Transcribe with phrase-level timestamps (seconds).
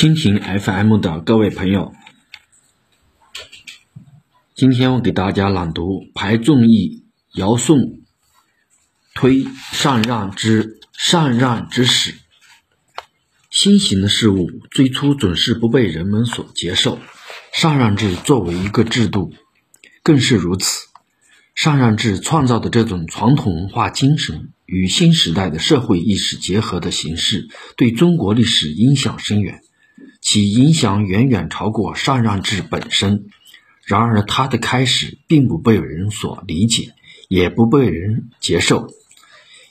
[0.00, 1.92] 蜻蜓 FM 的各位朋友，
[4.54, 8.00] 今天我给大家朗读排众议尧舜
[9.14, 9.44] 推
[9.74, 12.14] 禅让之禅让之始。
[13.50, 16.98] 新型的事物最初总是不被人们所接受，
[17.52, 19.34] 禅让制作为一个制度，
[20.02, 20.86] 更是如此。
[21.54, 29.60] 禅让制创造的这种传统文化精神与新时代的社会意识结合的形式，对中国历史影响深远。
[30.20, 33.26] 其影响远远超过禅让制本身，
[33.84, 36.94] 然而它的开始并不被人所理解，
[37.28, 38.88] 也不被人接受。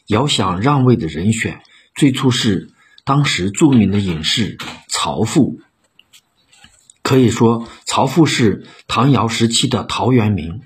[0.07, 1.61] 遥想让位的人选，
[1.93, 2.71] 最初是
[3.03, 5.61] 当时著名的隐士曹复。
[7.03, 10.61] 可以说，曹复是唐尧时期的陶渊明，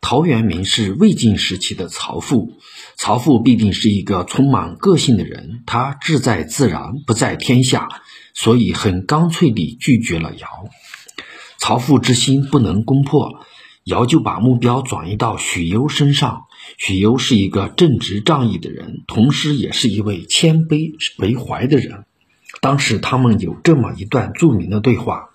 [0.00, 2.58] 陶渊明是魏晋时期的曹父。
[2.96, 7.88] 曹父必定是一个充满个性的人，他志在自然，不在天下。
[8.34, 10.48] 所以很干脆地拒绝了尧，
[11.58, 13.40] 曹父之心不能攻破，
[13.82, 16.44] 尧就把目标转移到许攸身上。
[16.76, 22.04] 许攸是一个正直仗义的人，同时也是一位谦卑为怀的人。
[22.60, 25.30] 当时他们有这么一段著名的对话：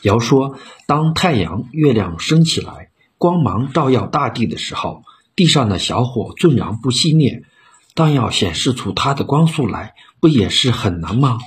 [0.00, 2.88] 尧说，当太阳、月亮升起来，
[3.22, 5.04] 光芒照耀大地的时候，
[5.36, 7.44] 地上的小火纵然不熄灭。
[7.94, 11.38] 但要显示出它的光速来，不也是很难吗？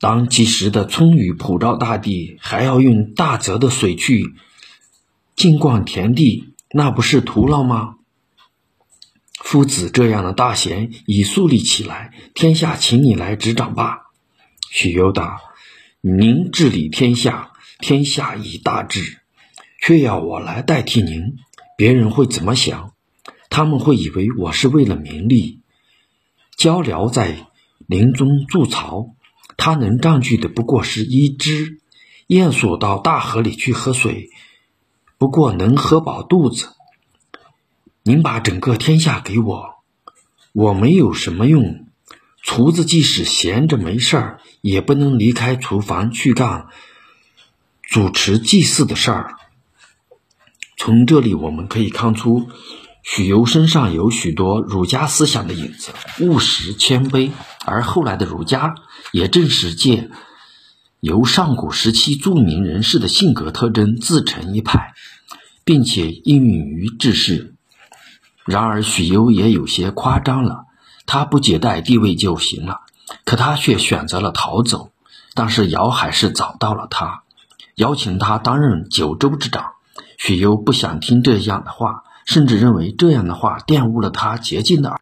[0.00, 4.34] 当及时的春雨普照大地，还要用大泽的水去
[5.34, 7.96] 浸灌田地，那不是徒劳吗？
[9.34, 14.06] 夫子这样的大贤已树立起来，天下请你来执掌吧。
[14.70, 15.38] 许攸答
[16.00, 19.18] ：“您治理天下，天下已大治，
[19.80, 21.36] 却要我来代替您，
[21.76, 22.92] 别人会怎么想？”
[23.48, 25.62] 他们会以为我是为了名利。
[26.58, 27.46] 鹪鹩在
[27.86, 29.14] 林中筑巢，
[29.56, 31.78] 它能占据的不过是一枝；
[32.28, 34.30] 鼹鼠到大河里去喝水，
[35.16, 36.70] 不过能喝饱肚子。
[38.02, 39.76] 您把整个天下给我，
[40.52, 41.86] 我没有什么用。
[42.42, 46.66] 厨子即使闲着没事儿，也不能离开厨房去干
[47.86, 49.36] 主持祭祀的事儿。
[50.76, 52.48] 从这里我们可以看出。
[53.08, 57.30] 许攸身上有许多儒家思想的影子，务实谦卑，
[57.64, 58.74] 而后来的儒家
[59.12, 60.10] 也正是借
[60.98, 64.92] 由上古时期著名人士的性格特征自成一派，
[65.64, 67.54] 并且应用于治世。
[68.44, 70.64] 然而许攸也有些夸张了，
[71.06, 72.80] 他不解带地位就行了，
[73.24, 74.90] 可他却选择了逃走。
[75.32, 77.22] 但是尧还是找到了他，
[77.76, 79.72] 邀请他担任九州之长。
[80.18, 82.02] 许攸不想听这样的话。
[82.26, 85.00] 甚至认为这样的话玷污了他洁净的耳。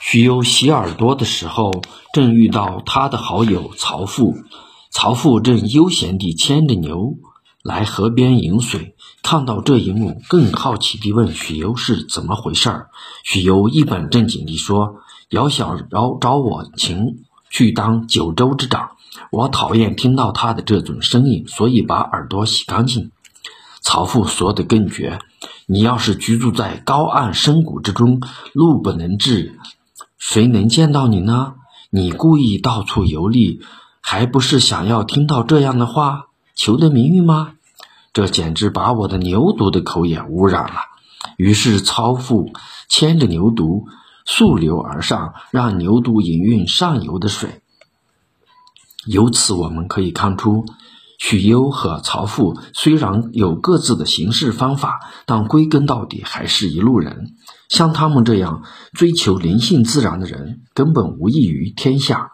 [0.00, 4.36] 许攸洗耳朵的时候，正遇到他的好友曹复。
[4.92, 7.16] 曹复正悠闲地牵着牛
[7.64, 8.94] 来河边饮水，
[9.24, 12.90] 看到这一幕，更好奇地问许攸是怎么回事儿。
[13.24, 15.00] 许攸一本正经地说
[15.30, 18.92] ：“尧想找找我请去当九州之长，
[19.30, 23.10] 我讨厌听到他的这种声音，所以把耳朵洗干净。”
[23.80, 25.20] 曹父说的更绝。
[25.66, 28.20] 你要是居住在高岸深谷之中，
[28.52, 29.58] 路不能至，
[30.18, 31.54] 谁能见到你呢？
[31.90, 33.60] 你故意到处游历，
[34.00, 37.52] 还不是想要听到这样的话，求得名誉吗？
[38.12, 40.80] 这简直把我的牛犊的口也污染了。
[41.36, 42.52] 于是曹父
[42.88, 43.84] 牵着牛犊
[44.24, 47.60] 溯流而上，让牛犊饮用上游的水。
[49.06, 50.64] 由此我们可以看出。
[51.18, 57.34] 许攸和曹复虽然有各自的行事方法，但归根到底还是一路人。
[57.70, 62.32] 像他们这样追求灵性自然的人，根本无益于天下，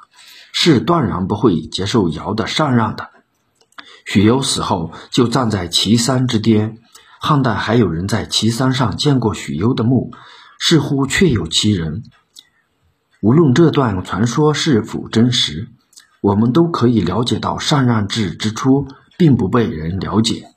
[0.52, 3.10] 是断然不会接受尧的禅让的。
[4.04, 6.78] 许攸死后，就站在岐山之巅。
[7.20, 10.10] 汉代还有人在岐山上见过许攸的墓，
[10.58, 12.02] 似乎确有其人。
[13.20, 15.68] 无论这段传说是否真实。
[16.22, 18.86] 我们都可以了解到，禅让制之初
[19.18, 20.54] 并不被人了解、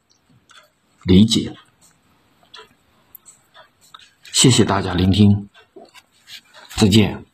[1.03, 1.57] 理解。
[4.31, 5.50] 谢谢大家聆听，
[6.75, 7.25] 再见。